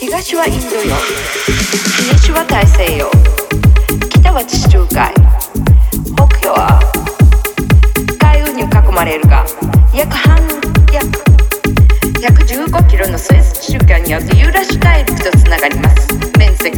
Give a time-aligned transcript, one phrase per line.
[0.00, 0.94] 東はインド洋。
[2.12, 3.10] 西は大西洋。
[4.10, 5.14] 北は地中海。
[6.16, 6.80] 北標は
[8.18, 9.44] 海運に囲まれるが
[9.94, 10.36] 約半
[10.92, 11.06] 約
[12.20, 16.08] 115キロのスイス地中間によってユーラシ大陸とつながります。
[16.38, 16.76] 面積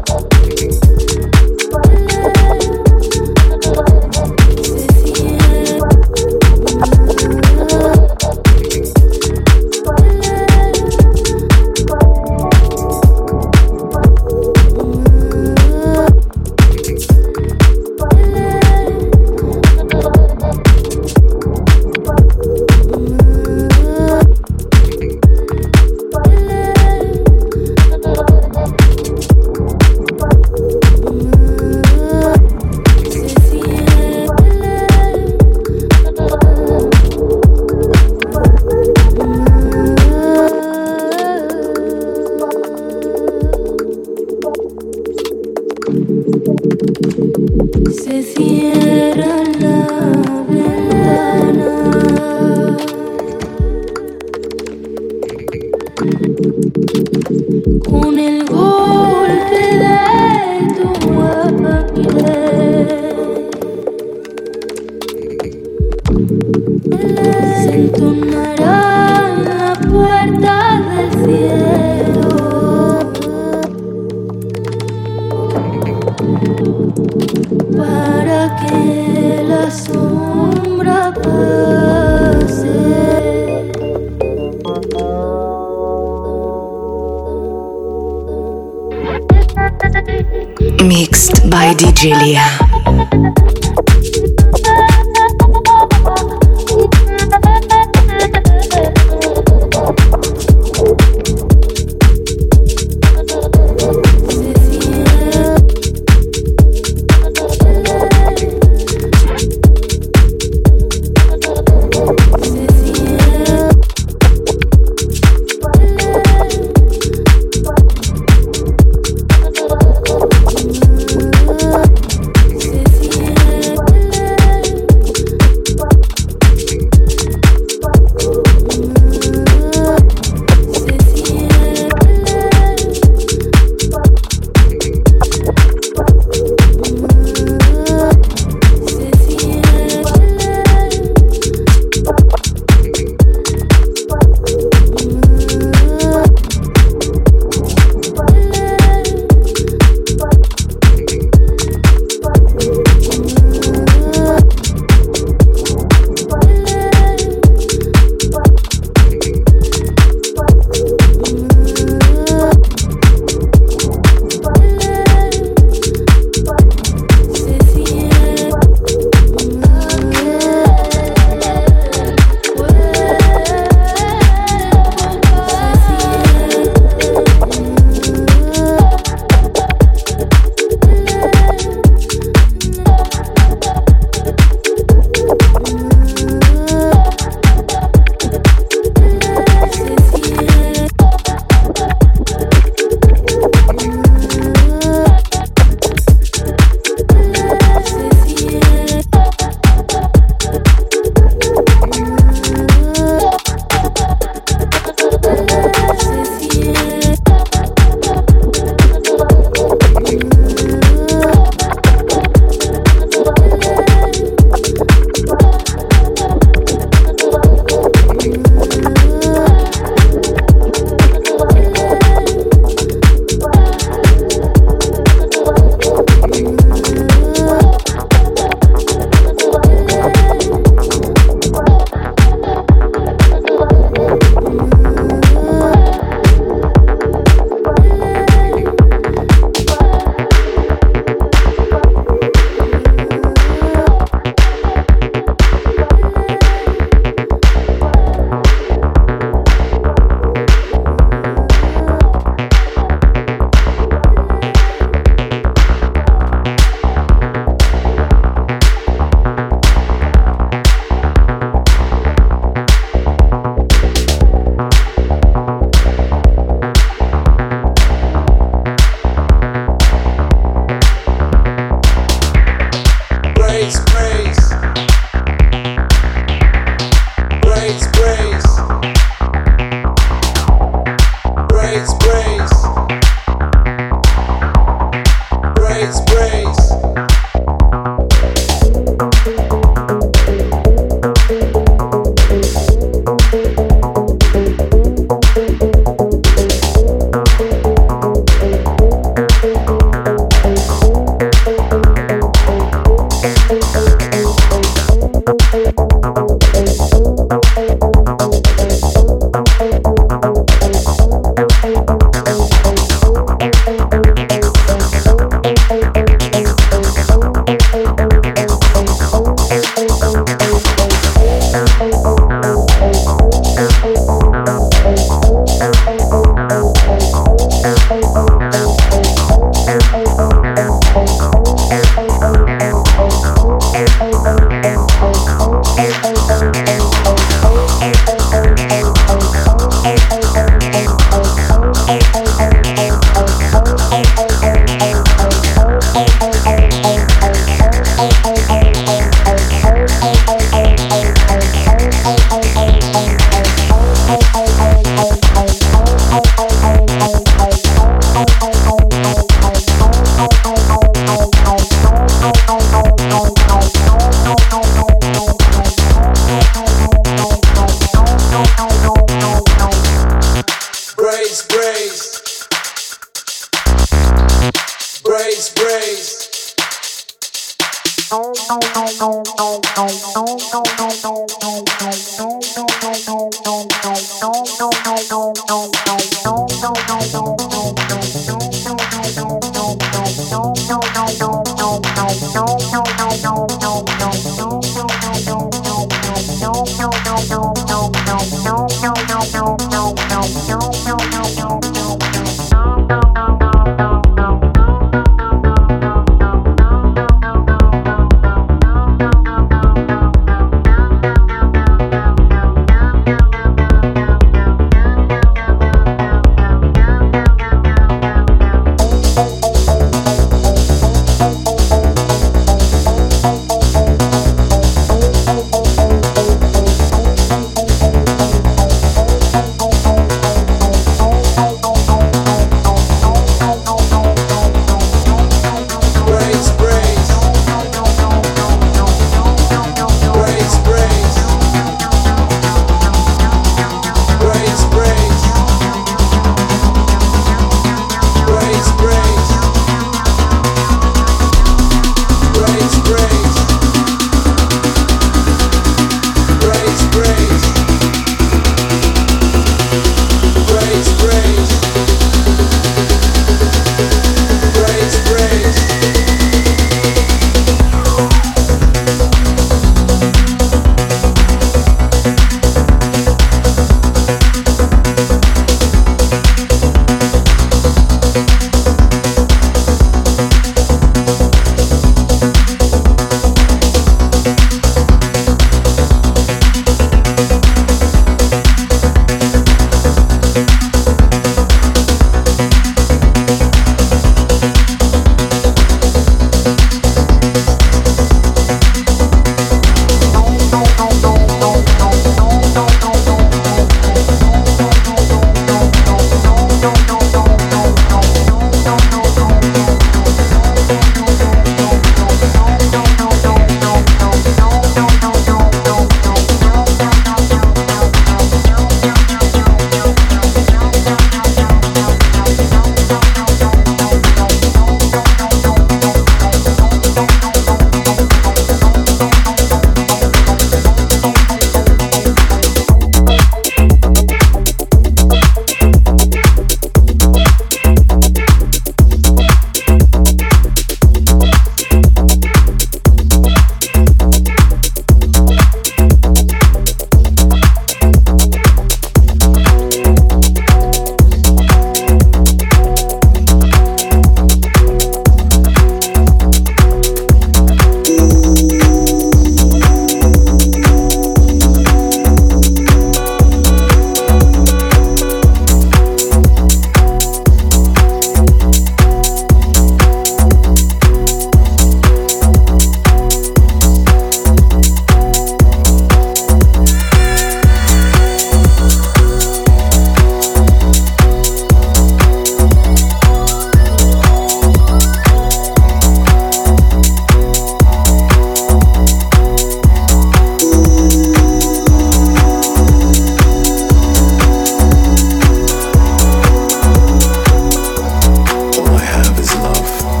[599.41, 600.00] love.